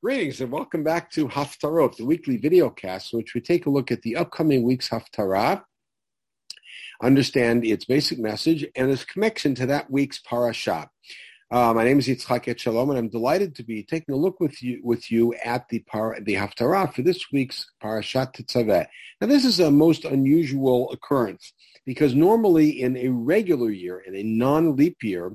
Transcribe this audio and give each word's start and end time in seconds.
Greetings 0.00 0.40
and 0.40 0.52
welcome 0.52 0.84
back 0.84 1.10
to 1.10 1.26
Haftarot, 1.26 1.96
the 1.96 2.04
weekly 2.04 2.36
video 2.36 2.70
cast 2.70 3.12
in 3.12 3.16
which 3.16 3.34
we 3.34 3.40
take 3.40 3.66
a 3.66 3.70
look 3.70 3.90
at 3.90 4.00
the 4.02 4.14
upcoming 4.14 4.62
week's 4.62 4.90
Haftarah, 4.90 5.64
understand 7.02 7.64
its 7.64 7.84
basic 7.84 8.20
message 8.20 8.64
and 8.76 8.92
its 8.92 9.04
connection 9.04 9.56
to 9.56 9.66
that 9.66 9.90
week's 9.90 10.20
parasha. 10.20 10.88
Uh, 11.50 11.74
my 11.74 11.82
name 11.82 11.98
is 11.98 12.06
Yitzchak 12.06 12.44
Etshalom, 12.44 12.90
and 12.90 12.98
I'm 12.98 13.08
delighted 13.08 13.56
to 13.56 13.64
be 13.64 13.82
taking 13.82 14.14
a 14.14 14.16
look 14.18 14.38
with 14.38 14.62
you 14.62 14.80
with 14.84 15.10
you 15.10 15.34
at 15.44 15.68
the 15.68 15.80
par, 15.80 16.16
the 16.22 16.34
Haftarah 16.34 16.94
for 16.94 17.02
this 17.02 17.32
week's 17.32 17.66
Parashat 17.82 18.34
Tetzaveh. 18.34 18.86
Now, 19.20 19.26
this 19.26 19.44
is 19.44 19.58
a 19.58 19.68
most 19.68 20.04
unusual 20.04 20.92
occurrence 20.92 21.52
because 21.84 22.14
normally 22.14 22.82
in 22.82 22.96
a 22.96 23.08
regular 23.08 23.70
year, 23.70 23.98
in 23.98 24.14
a 24.14 24.22
non-leap 24.22 25.02
year, 25.02 25.32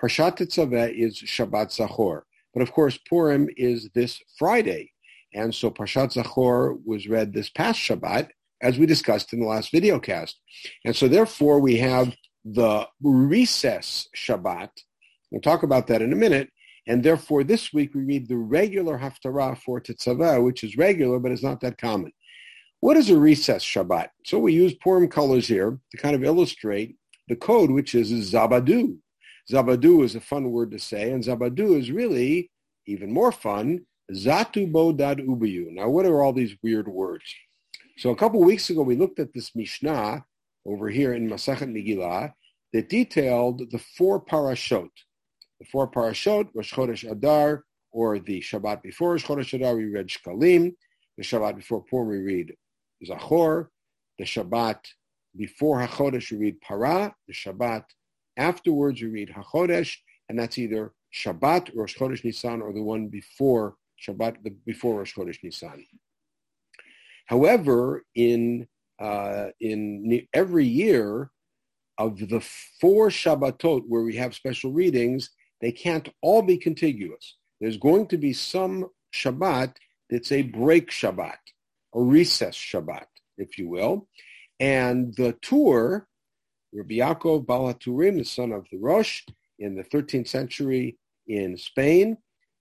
Parashat 0.00 0.36
Tetzaveh 0.36 0.94
is 0.94 1.20
Shabbat 1.20 1.76
Zachor. 1.76 2.22
But 2.54 2.62
of 2.62 2.72
course, 2.72 2.98
Purim 3.08 3.48
is 3.56 3.90
this 3.94 4.22
Friday. 4.38 4.92
And 5.34 5.54
so 5.54 5.70
Parshat 5.70 6.14
Zachor 6.14 6.78
was 6.86 7.08
read 7.08 7.32
this 7.32 7.50
past 7.50 7.80
Shabbat, 7.80 8.28
as 8.62 8.78
we 8.78 8.86
discussed 8.86 9.32
in 9.32 9.40
the 9.40 9.46
last 9.46 9.72
video 9.72 9.98
cast. 9.98 10.38
And 10.84 10.94
so 10.94 11.08
therefore 11.08 11.58
we 11.58 11.78
have 11.78 12.14
the 12.44 12.86
recess 13.02 14.08
Shabbat. 14.16 14.70
We'll 15.30 15.40
talk 15.40 15.64
about 15.64 15.88
that 15.88 16.02
in 16.02 16.12
a 16.12 16.16
minute. 16.16 16.50
And 16.86 17.02
therefore 17.02 17.42
this 17.42 17.72
week 17.72 17.94
we 17.94 18.02
read 18.02 18.28
the 18.28 18.36
regular 18.36 18.98
Haftarah 18.98 19.58
for 19.58 19.80
Tetzaveh, 19.80 20.44
which 20.44 20.62
is 20.62 20.76
regular, 20.76 21.18
but 21.18 21.32
is 21.32 21.42
not 21.42 21.60
that 21.62 21.78
common. 21.78 22.12
What 22.80 22.96
is 22.96 23.10
a 23.10 23.18
recess 23.18 23.64
Shabbat? 23.64 24.08
So 24.26 24.38
we 24.38 24.52
use 24.52 24.74
Purim 24.74 25.08
colors 25.08 25.48
here 25.48 25.78
to 25.90 25.96
kind 25.96 26.14
of 26.14 26.22
illustrate 26.22 26.96
the 27.28 27.36
code, 27.36 27.70
which 27.70 27.94
is 27.94 28.12
Zabadu. 28.32 28.98
Zabadu 29.50 30.04
is 30.04 30.14
a 30.14 30.20
fun 30.20 30.50
word 30.50 30.70
to 30.70 30.78
say, 30.78 31.12
and 31.12 31.22
Zabadu 31.22 31.78
is 31.78 31.90
really 31.90 32.50
even 32.86 33.12
more 33.12 33.32
fun. 33.32 33.84
Zatu 34.12 34.70
bodad 34.70 35.20
ubayu. 35.26 35.70
Now, 35.70 35.88
what 35.88 36.06
are 36.06 36.22
all 36.22 36.32
these 36.32 36.56
weird 36.62 36.88
words? 36.88 37.24
So 37.96 38.10
a 38.10 38.16
couple 38.16 38.40
weeks 38.40 38.70
ago, 38.70 38.82
we 38.82 38.96
looked 38.96 39.18
at 39.18 39.32
this 39.32 39.54
Mishnah 39.54 40.24
over 40.66 40.88
here 40.88 41.14
in 41.14 41.28
Masachet 41.28 41.70
Megillah 41.70 42.32
that 42.72 42.88
detailed 42.88 43.70
the 43.70 43.78
four 43.78 44.24
parashot. 44.24 44.90
The 45.60 45.66
four 45.66 45.90
parashot, 45.90 46.48
Rosh 46.54 46.72
Chodesh 46.72 47.10
Adar, 47.10 47.64
or 47.92 48.18
the 48.18 48.40
Shabbat 48.40 48.82
before 48.82 49.16
Chodesh 49.16 49.52
Adar, 49.54 49.76
we 49.76 49.86
read 49.86 50.08
Shkalim. 50.08 50.74
The 51.16 51.22
Shabbat 51.22 51.56
before 51.56 51.84
Purim, 51.84 52.08
we 52.08 52.18
read 52.18 52.54
Zachor. 53.06 53.68
The 54.18 54.24
Shabbat 54.24 54.80
before 55.36 55.86
HaChodesh, 55.86 56.32
we 56.32 56.38
read 56.38 56.60
Parah. 56.60 57.12
The 57.28 57.34
Shabbat 57.34 57.84
Afterwards, 58.36 59.00
we 59.00 59.08
read 59.08 59.30
HaChodesh, 59.30 59.96
and 60.28 60.38
that's 60.38 60.58
either 60.58 60.92
Shabbat, 61.14 61.70
Rosh 61.74 61.96
Chodesh 61.96 62.24
Nisan, 62.24 62.62
or 62.62 62.72
the 62.72 62.82
one 62.82 63.08
before 63.08 63.76
Shabbat, 64.00 64.42
the, 64.42 64.50
before 64.50 64.98
Rosh 64.98 65.14
Chodesh 65.14 65.38
Nisan. 65.42 65.84
However, 67.26 68.04
in 68.14 68.66
uh, 69.00 69.48
in 69.60 70.26
every 70.32 70.66
year 70.66 71.30
of 71.98 72.18
the 72.28 72.40
four 72.80 73.08
Shabbatot 73.08 73.82
where 73.88 74.02
we 74.02 74.16
have 74.16 74.34
special 74.34 74.72
readings, 74.72 75.30
they 75.60 75.72
can't 75.72 76.08
all 76.22 76.42
be 76.42 76.56
contiguous. 76.56 77.36
There's 77.60 77.76
going 77.76 78.08
to 78.08 78.18
be 78.18 78.32
some 78.32 78.86
Shabbat 79.14 79.76
that's 80.10 80.32
a 80.32 80.42
break 80.42 80.90
Shabbat, 80.90 81.38
a 81.94 82.00
recess 82.00 82.56
Shabbat, 82.56 83.06
if 83.38 83.58
you 83.58 83.68
will. 83.68 84.08
And 84.60 85.14
the 85.16 85.32
Tur 85.40 86.06
Rabbi 86.74 86.96
Yaakov 86.96 87.46
Ba'al 87.46 87.72
HaTurim, 87.72 88.18
the 88.18 88.24
son 88.24 88.50
of 88.50 88.66
the 88.72 88.78
Rosh, 88.78 89.22
in 89.60 89.76
the 89.76 89.84
13th 89.84 90.26
century 90.26 90.98
in 91.28 91.56
Spain, 91.56 92.16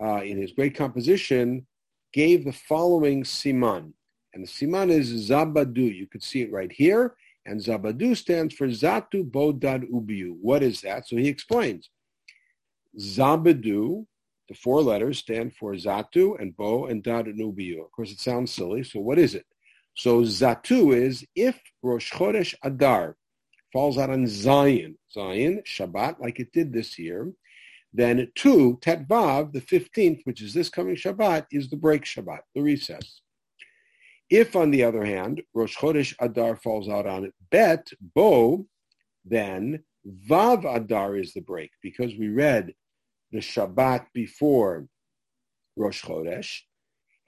uh, 0.00 0.22
in 0.22 0.38
his 0.38 0.52
great 0.52 0.76
composition, 0.76 1.66
gave 2.12 2.44
the 2.44 2.52
following 2.52 3.24
siman. 3.24 3.92
And 4.32 4.44
the 4.44 4.48
siman 4.48 4.90
is 4.90 5.28
Zabadu. 5.28 5.92
You 5.94 6.06
can 6.06 6.20
see 6.20 6.42
it 6.42 6.52
right 6.52 6.70
here. 6.70 7.16
And 7.46 7.60
Zabadu 7.60 8.16
stands 8.16 8.54
for 8.54 8.68
Zatu 8.68 9.28
Bodad 9.28 9.90
Ubiu. 9.90 10.36
What 10.40 10.62
is 10.62 10.80
that? 10.82 11.08
So 11.08 11.16
he 11.16 11.28
explains. 11.28 11.90
Zabadu, 12.98 14.06
the 14.48 14.54
four 14.54 14.82
letters 14.82 15.18
stand 15.18 15.54
for 15.54 15.72
Zatu 15.74 16.40
and 16.40 16.56
Bo 16.56 16.86
and 16.86 17.02
Dad 17.02 17.26
and 17.26 17.40
Ubiu. 17.40 17.84
Of 17.84 17.90
course, 17.90 18.12
it 18.12 18.20
sounds 18.20 18.52
silly. 18.52 18.84
So 18.84 19.00
what 19.00 19.18
is 19.18 19.34
it? 19.34 19.46
So 19.94 20.22
Zatu 20.22 20.96
is 20.96 21.24
if 21.34 21.60
Rosh 21.82 22.12
Chodesh 22.12 22.54
Adar, 22.62 23.16
falls 23.72 23.98
out 23.98 24.10
on 24.10 24.24
Zayin, 24.24 24.96
Zayin, 25.14 25.64
Shabbat, 25.64 26.20
like 26.20 26.40
it 26.40 26.52
did 26.52 26.72
this 26.72 26.98
year, 26.98 27.32
then 27.92 28.30
two, 28.34 28.78
Tetvav, 28.82 29.52
the 29.52 29.60
15th, 29.60 30.20
which 30.24 30.42
is 30.42 30.52
this 30.52 30.68
coming 30.68 30.96
Shabbat, 30.96 31.46
is 31.50 31.70
the 31.70 31.76
break 31.76 32.04
Shabbat, 32.04 32.40
the 32.54 32.62
recess. 32.62 33.22
If, 34.28 34.56
on 34.56 34.70
the 34.70 34.84
other 34.84 35.04
hand, 35.04 35.42
Rosh 35.54 35.76
Chodesh 35.76 36.14
Adar 36.20 36.56
falls 36.56 36.88
out 36.88 37.06
on 37.06 37.32
Bet, 37.50 37.88
Bo, 38.14 38.66
then 39.24 39.84
Vav 40.28 40.64
Adar 40.64 41.16
is 41.16 41.32
the 41.32 41.40
break, 41.40 41.70
because 41.82 42.14
we 42.16 42.28
read 42.28 42.74
the 43.32 43.38
Shabbat 43.38 44.06
before 44.12 44.86
Rosh 45.76 46.04
Chodesh, 46.04 46.60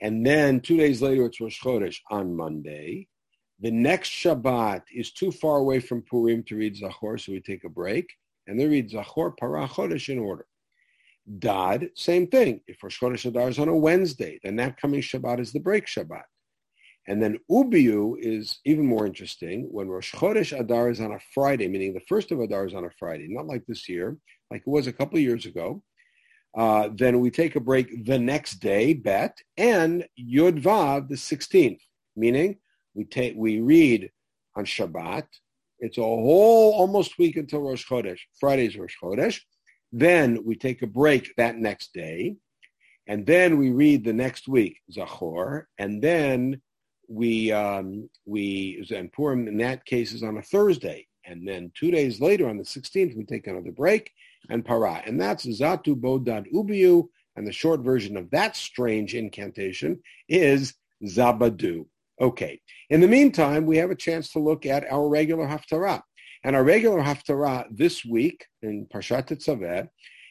and 0.00 0.24
then 0.24 0.60
two 0.60 0.76
days 0.76 1.02
later 1.02 1.26
it's 1.26 1.40
Rosh 1.40 1.60
Chodesh 1.60 1.98
on 2.10 2.36
Monday, 2.36 3.08
the 3.60 3.70
next 3.70 4.10
Shabbat 4.10 4.82
is 4.94 5.12
too 5.12 5.32
far 5.32 5.56
away 5.56 5.80
from 5.80 6.02
Purim 6.02 6.42
to 6.44 6.56
read 6.56 6.76
Zachor, 6.76 7.20
so 7.20 7.32
we 7.32 7.40
take 7.40 7.64
a 7.64 7.68
break, 7.68 8.08
and 8.46 8.58
they 8.58 8.66
read 8.66 8.90
Zachor, 8.90 9.36
Parah, 9.36 9.68
Chodesh 9.68 10.08
in 10.08 10.18
order. 10.18 10.46
Dad, 11.38 11.90
same 11.94 12.26
thing. 12.28 12.60
If 12.66 12.82
Rosh 12.82 13.00
Chodesh 13.00 13.26
Adar 13.26 13.48
is 13.48 13.58
on 13.58 13.68
a 13.68 13.76
Wednesday, 13.76 14.38
then 14.42 14.56
that 14.56 14.80
coming 14.80 15.00
Shabbat 15.00 15.40
is 15.40 15.52
the 15.52 15.60
break 15.60 15.86
Shabbat. 15.86 16.22
And 17.06 17.22
then 17.22 17.38
Ubiu 17.50 18.16
is 18.18 18.60
even 18.64 18.86
more 18.86 19.06
interesting 19.06 19.66
when 19.70 19.88
Rosh 19.88 20.14
Chodesh 20.14 20.58
Adar 20.58 20.90
is 20.90 21.00
on 21.00 21.12
a 21.12 21.20
Friday, 21.34 21.66
meaning 21.66 21.92
the 21.92 22.00
first 22.08 22.30
of 22.30 22.40
Adar 22.40 22.66
is 22.66 22.74
on 22.74 22.84
a 22.84 22.90
Friday, 22.98 23.26
not 23.28 23.46
like 23.46 23.64
this 23.66 23.88
year, 23.88 24.16
like 24.50 24.60
it 24.60 24.68
was 24.68 24.86
a 24.86 24.92
couple 24.92 25.16
of 25.16 25.22
years 25.22 25.46
ago. 25.46 25.82
Uh, 26.56 26.88
then 26.94 27.20
we 27.20 27.30
take 27.30 27.56
a 27.56 27.60
break 27.60 28.06
the 28.06 28.18
next 28.18 28.56
day, 28.56 28.94
Bet, 28.94 29.36
and 29.56 30.06
Yud 30.18 30.62
Vav, 30.62 31.08
the 31.08 31.14
16th, 31.14 31.80
meaning 32.16 32.56
we 32.98 33.04
take 33.04 33.34
we 33.36 33.60
read 33.60 34.10
on 34.56 34.64
Shabbat. 34.64 35.24
It's 35.78 35.98
a 35.98 36.02
whole 36.02 36.72
almost 36.72 37.16
week 37.16 37.36
until 37.36 37.60
Rosh 37.60 37.86
Chodesh. 37.86 38.18
Friday's 38.40 38.76
Rosh 38.76 38.96
Chodesh. 39.00 39.40
Then 39.92 40.42
we 40.44 40.56
take 40.56 40.82
a 40.82 40.86
break 40.88 41.32
that 41.36 41.56
next 41.56 41.94
day, 41.94 42.36
and 43.06 43.24
then 43.24 43.56
we 43.56 43.70
read 43.70 44.04
the 44.04 44.12
next 44.12 44.48
week 44.48 44.80
Zachor, 44.92 45.66
and 45.78 46.02
then 46.02 46.60
we 47.08 47.52
um, 47.52 48.10
we 48.26 48.84
and 48.94 49.12
Purim 49.12 49.46
in 49.46 49.56
that 49.58 49.86
case 49.86 50.12
is 50.12 50.24
on 50.24 50.36
a 50.36 50.42
Thursday, 50.42 51.06
and 51.24 51.46
then 51.46 51.70
two 51.78 51.92
days 51.92 52.20
later 52.20 52.48
on 52.48 52.58
the 52.58 52.64
16th 52.64 53.16
we 53.16 53.24
take 53.24 53.46
another 53.46 53.70
break 53.70 54.10
and 54.50 54.64
Para, 54.64 55.02
and 55.06 55.20
that's 55.20 55.46
Zatu 55.46 55.94
Bodad 55.94 56.52
Ubiu, 56.52 57.08
and 57.36 57.46
the 57.46 57.52
short 57.52 57.80
version 57.80 58.16
of 58.16 58.28
that 58.30 58.56
strange 58.56 59.14
incantation 59.14 60.00
is 60.28 60.74
Zabadu. 61.04 61.86
Okay. 62.20 62.60
In 62.90 63.00
the 63.00 63.08
meantime, 63.08 63.64
we 63.64 63.76
have 63.76 63.90
a 63.90 63.96
chance 63.96 64.32
to 64.32 64.40
look 64.40 64.66
at 64.66 64.90
our 64.90 65.08
regular 65.08 65.46
Haftarah. 65.46 66.02
And 66.44 66.56
our 66.56 66.64
regular 66.64 67.00
Haftarah 67.00 67.66
this 67.70 68.04
week 68.04 68.44
in 68.62 68.86
Parshat 68.92 69.28
Tetzaveh 69.28 69.88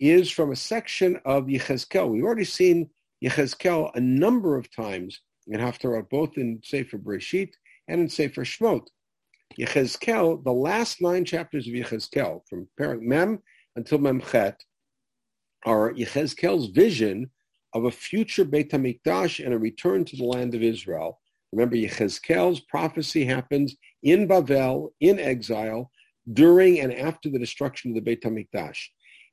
is 0.00 0.30
from 0.30 0.52
a 0.52 0.56
section 0.56 1.20
of 1.24 1.44
Yechezkel. 1.44 2.08
We've 2.08 2.24
already 2.24 2.44
seen 2.44 2.90
Yechezkel 3.24 3.90
a 3.94 4.00
number 4.00 4.56
of 4.56 4.74
times 4.74 5.20
in 5.46 5.60
Haftarah, 5.60 6.08
both 6.08 6.36
in 6.36 6.60
Sefer 6.64 6.98
Breshit 6.98 7.50
and 7.88 8.00
in 8.00 8.08
Sefer 8.08 8.44
Shmot. 8.44 8.86
Yechezkel, 9.58 10.44
the 10.44 10.52
last 10.52 11.00
nine 11.00 11.24
chapters 11.24 11.66
of 11.66 11.74
Yechezkel, 11.74 12.42
from 12.48 12.68
Parak 12.78 13.00
Mem 13.00 13.40
until 13.76 13.98
Memchet, 13.98 14.56
are 15.64 15.92
Yechezkel's 15.92 16.68
vision 16.68 17.30
of 17.72 17.84
a 17.84 17.90
future 17.90 18.44
Beit 18.44 18.70
HaMikdash 18.70 19.44
and 19.44 19.54
a 19.54 19.58
return 19.58 20.04
to 20.04 20.16
the 20.16 20.24
land 20.24 20.54
of 20.54 20.62
Israel 20.62 21.20
Remember, 21.52 21.76
Yechezkel's 21.76 22.60
prophecy 22.60 23.24
happens 23.24 23.76
in 24.02 24.28
Bavel, 24.28 24.90
in 25.00 25.18
exile, 25.18 25.90
during 26.32 26.80
and 26.80 26.92
after 26.92 27.30
the 27.30 27.38
destruction 27.38 27.90
of 27.90 27.94
the 27.94 28.02
Beit 28.02 28.22
HaMikdash. 28.22 28.78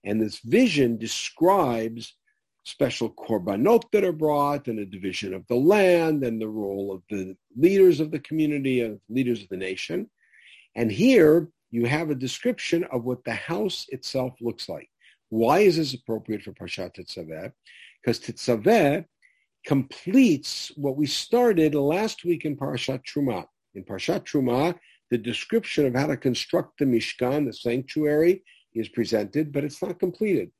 And 0.03 0.21
this 0.21 0.39
vision 0.39 0.97
describes 0.97 2.15
special 2.63 3.12
korbanot 3.12 3.83
that 3.91 4.03
are 4.03 4.12
brought 4.12 4.67
and 4.67 4.79
a 4.79 4.85
division 4.85 5.33
of 5.33 5.45
the 5.47 5.56
land 5.56 6.23
and 6.23 6.41
the 6.41 6.47
role 6.47 6.91
of 6.94 7.03
the 7.09 7.35
leaders 7.56 8.00
of 8.00 8.12
the 8.12 8.19
community 8.19 8.81
and 8.81 9.00
leaders 9.09 9.44
of 9.44 9.50
the 9.50 9.57
nation. 9.57 10.09
And 10.75 10.91
here 10.91 11.50
you 11.71 11.85
have 11.85 12.09
a 12.09 12.15
description 12.15 12.83
of 12.85 13.03
what 13.03 13.23
the 13.23 13.33
house 13.33 13.85
itself 13.89 14.33
looks 14.41 14.67
like. 14.67 14.89
Why 15.29 15.59
is 15.59 15.77
this 15.77 15.94
appropriate 15.94 16.44
for 16.44 16.53
Parshat 16.53 16.95
Tetzaveh? 16.95 17.51
Because 18.01 18.19
Tetzaveh 18.19 19.06
completes 19.65 20.71
what 20.75 20.95
we 20.95 21.06
started 21.06 21.75
last 21.75 22.23
week 22.23 22.45
in 22.45 22.56
Parashat 22.56 23.01
Truma. 23.03 23.45
In 23.73 23.83
Parashat 23.83 24.23
Truma, 24.23 24.75
the 25.12 25.17
description 25.17 25.85
of 25.85 25.95
how 25.95 26.07
to 26.07 26.17
construct 26.17 26.79
the 26.79 26.85
Mishkan, 26.85 27.45
the 27.45 27.53
sanctuary, 27.53 28.44
is 28.73 28.89
presented, 28.89 29.51
but 29.51 29.63
it's 29.63 29.81
not 29.81 30.00
completed. 30.00 30.51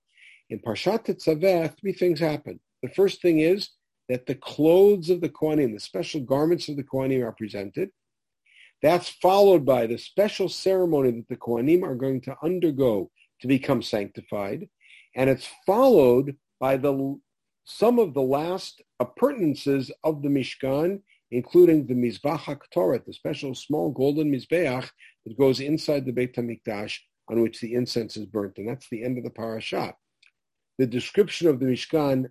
In 0.50 0.60
Parshat 0.60 1.06
Tetzaveh, 1.06 1.78
three 1.80 1.94
things 1.94 2.19
happen. 2.19 2.60
The 2.84 2.90
first 2.90 3.22
thing 3.22 3.40
is 3.40 3.69
that 4.10 4.25
the 4.25 4.36
clothes 4.36 5.10
of 5.10 5.22
the 5.22 5.30
Kohanim, 5.30 5.74
the 5.74 5.80
special 5.80 6.22
garments 6.22 6.69
of 6.69 6.75
the 6.75 6.84
Kohanim 6.84 7.24
are 7.24 7.31
presented. 7.31 7.90
That's 8.81 9.10
followed 9.10 9.66
by 9.66 9.88
the 9.88 9.98
special 9.98 10.50
ceremony 10.50 11.12
that 11.12 11.28
the 11.28 11.38
Kohanim 11.38 11.84
are 11.84 11.96
going 11.96 12.22
to 12.22 12.36
undergo 12.44 13.10
to 13.42 13.48
become 13.48 13.81
sanctified. 13.81 14.68
And 15.16 15.30
it's 15.30 15.50
followed 15.66 16.36
by 16.60 16.78
the 16.78 17.19
some 17.66 17.98
of 17.98 18.13
the 18.13 18.22
last 18.22 18.81
appurtenances 19.00 19.92
of 20.03 20.21
the 20.21 20.30
Mishkan, 20.30 21.01
including 21.31 21.86
the 21.86 21.94
Mizbach 21.94 22.39
HaKtoret, 22.39 23.06
the 23.06 23.13
special 23.13 23.56
small 23.56 23.92
golden 23.92 24.31
Mizbeach 24.31 24.89
that 25.25 25.38
goes 25.38 25.59
inside 25.59 26.06
the 26.06 26.13
Beit 26.13 26.36
HaMikdash 26.36 26.97
on 27.30 27.42
which 27.42 27.59
the 27.59 27.74
incense 27.74 28.18
is 28.18 28.25
burnt. 28.25 28.57
And 28.57 28.68
that's 28.68 28.88
the 28.89 29.03
end 29.03 29.18
of 29.18 29.24
the 29.24 29.30
parasha. 29.30 29.95
The 30.77 30.86
description 30.88 31.47
of 31.47 31.59
the 31.59 31.65
Mishkan 31.65 32.25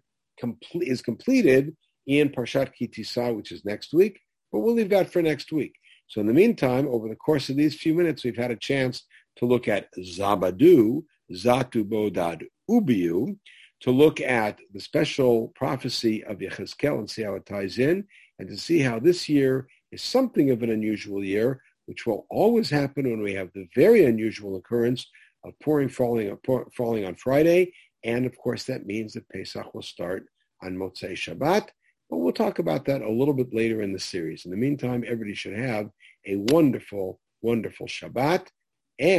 is 0.74 1.02
completed 1.02 1.76
in 2.06 2.28
Parshat 2.28 2.74
Ki 2.74 2.88
Tisa, 2.88 3.34
which 3.34 3.50
is 3.52 3.64
next 3.64 3.94
week, 3.94 4.20
but 4.52 4.60
we'll 4.60 4.74
leave 4.74 4.90
that 4.90 5.10
for 5.10 5.22
next 5.22 5.52
week. 5.52 5.74
So 6.08 6.20
in 6.20 6.26
the 6.26 6.34
meantime, 6.34 6.86
over 6.88 7.08
the 7.08 7.16
course 7.16 7.48
of 7.48 7.56
these 7.56 7.74
few 7.74 7.94
minutes, 7.94 8.24
we've 8.24 8.36
had 8.36 8.50
a 8.50 8.56
chance 8.56 9.04
to 9.36 9.46
look 9.46 9.68
at 9.68 9.88
Zabadu, 9.98 11.02
Zatu 11.32 11.82
Bodad 11.88 12.44
Ubiu, 12.70 13.38
to 13.84 13.90
look 13.90 14.18
at 14.18 14.58
the 14.72 14.80
special 14.80 15.48
prophecy 15.48 16.24
of 16.24 16.38
Yechezkel 16.38 17.00
and 17.00 17.10
see 17.10 17.22
how 17.22 17.34
it 17.34 17.44
ties 17.44 17.76
in, 17.78 18.02
and 18.38 18.48
to 18.48 18.56
see 18.56 18.78
how 18.78 18.98
this 18.98 19.28
year 19.28 19.68
is 19.92 20.00
something 20.00 20.50
of 20.50 20.62
an 20.62 20.70
unusual 20.70 21.22
year, 21.22 21.60
which 21.84 22.06
will 22.06 22.26
always 22.30 22.70
happen 22.70 23.10
when 23.10 23.20
we 23.20 23.34
have 23.34 23.50
the 23.52 23.68
very 23.74 24.06
unusual 24.06 24.56
occurrence 24.56 25.06
of 25.44 25.52
Purim 25.60 25.90
falling, 25.90 26.30
uh, 26.32 26.58
falling 26.74 27.04
on 27.04 27.14
Friday. 27.16 27.74
And 28.04 28.24
of 28.24 28.38
course, 28.38 28.64
that 28.64 28.86
means 28.86 29.12
that 29.12 29.28
Pesach 29.28 29.74
will 29.74 29.82
start 29.82 30.24
on 30.62 30.76
Motzei 30.76 31.12
Shabbat. 31.12 31.68
But 32.08 32.16
we'll 32.16 32.32
talk 32.32 32.60
about 32.60 32.86
that 32.86 33.02
a 33.02 33.10
little 33.10 33.34
bit 33.34 33.52
later 33.52 33.82
in 33.82 33.92
the 33.92 34.00
series. 34.00 34.46
In 34.46 34.50
the 34.50 34.56
meantime, 34.56 35.04
everybody 35.06 35.34
should 35.34 35.58
have 35.58 35.90
a 36.26 36.36
wonderful, 36.36 37.20
wonderful 37.42 37.86
Shabbat 37.86 38.46